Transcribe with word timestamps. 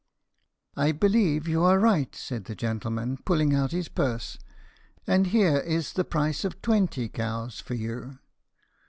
"I 0.75 0.93
believe 0.93 1.47
you 1.47 1.61
are 1.63 1.77
right," 1.77 2.15
said 2.15 2.45
the 2.45 2.55
gentleman, 2.55 3.17
pulling 3.17 3.53
out 3.53 3.71
his 3.71 3.87
purse, 3.87 4.39
"and 5.05 5.27
here 5.27 5.57
is 5.59 5.93
the 5.93 6.03
price 6.03 6.43
of 6.43 6.59
twenty 6.63 7.07
cows 7.07 7.59
for 7.59 7.75
you." 7.75 8.17